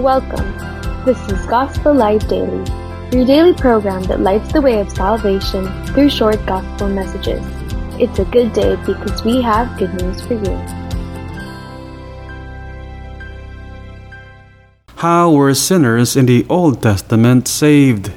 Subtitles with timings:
[0.00, 0.56] Welcome.
[1.04, 2.64] This is Gospel Light Daily,
[3.12, 7.44] your daily program that lights the way of salvation through short gospel messages.
[8.00, 10.56] It's a good day because we have good news for you.
[14.96, 18.10] How were sinners in the Old Testament saved?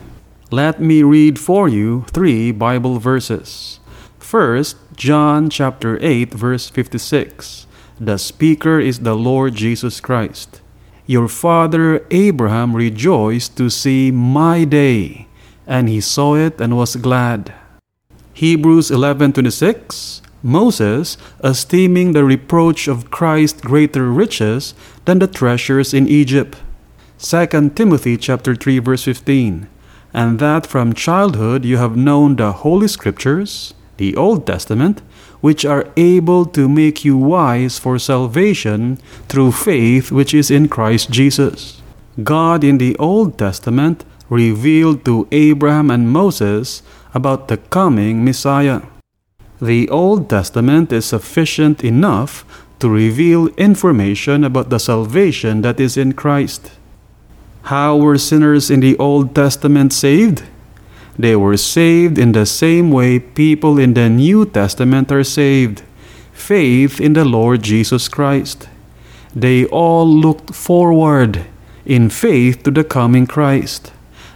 [0.52, 3.82] Let me read for you three Bible verses.
[4.20, 7.68] First, John chapter 8 verse 56.
[8.00, 10.63] The speaker is the Lord Jesus Christ.
[11.06, 15.28] Your father Abraham rejoiced to see my day,
[15.68, 17.54] and he saw it and was glad.
[18.34, 24.74] Hebrews 11:26 Moses, esteeming the reproach of Christ greater riches
[25.06, 26.58] than the treasures in Egypt.
[27.20, 29.68] 2 Timothy chapter 3 verse 15
[30.14, 35.02] and that from childhood you have known the holy scriptures the Old Testament
[35.42, 38.98] which are able to make you wise for salvation
[39.28, 41.82] through faith which is in Christ Jesus
[42.24, 46.82] God in the Old Testament revealed to Abraham and Moses
[47.14, 48.82] about the coming Messiah
[49.64, 52.44] the Old Testament is sufficient enough
[52.80, 56.72] to reveal information about the salvation that is in Christ.
[57.72, 60.44] How were sinners in the Old Testament saved?
[61.18, 65.84] They were saved in the same way people in the New Testament are saved
[66.32, 68.68] faith in the Lord Jesus Christ.
[69.36, 71.46] They all looked forward
[71.86, 73.92] in faith to the coming Christ,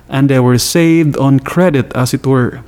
[0.07, 2.63] and they were saved on credit, as it were.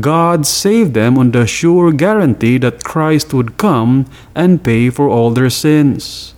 [0.00, 5.30] God saved them on the sure guarantee that Christ would come and pay for all
[5.30, 6.34] their sins.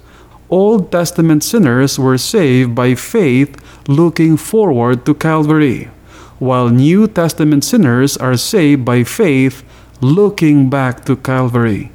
[0.51, 3.57] Old Testament sinners were saved by faith
[3.89, 5.89] looking forward to Calvary,
[6.39, 9.65] while New Testament sinners are saved by faith
[10.01, 11.91] looking back to Calvary.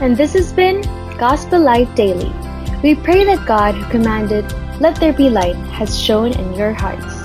[0.00, 0.82] And this has been
[1.16, 2.32] Gospel Light Daily.
[2.82, 4.44] We pray that God, who commanded,
[4.80, 7.23] Let there be light, has shone in your hearts.